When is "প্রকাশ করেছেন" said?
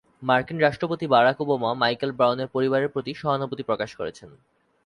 3.63-4.29